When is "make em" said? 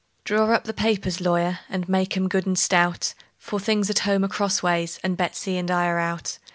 1.87-2.27